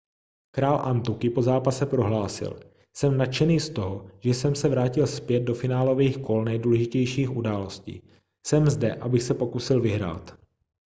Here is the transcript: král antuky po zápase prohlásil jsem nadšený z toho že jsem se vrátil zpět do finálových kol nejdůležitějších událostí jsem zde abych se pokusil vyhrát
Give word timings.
král 0.51 0.79
antuky 0.85 1.29
po 1.29 1.41
zápase 1.41 1.85
prohlásil 1.85 2.59
jsem 2.93 3.17
nadšený 3.17 3.59
z 3.59 3.69
toho 3.69 4.09
že 4.19 4.29
jsem 4.29 4.55
se 4.55 4.69
vrátil 4.69 5.07
zpět 5.07 5.39
do 5.39 5.53
finálových 5.53 6.17
kol 6.17 6.43
nejdůležitějších 6.45 7.31
událostí 7.35 8.03
jsem 8.47 8.69
zde 8.69 8.95
abych 8.95 9.23
se 9.23 9.33
pokusil 9.33 9.81
vyhrát 9.81 10.39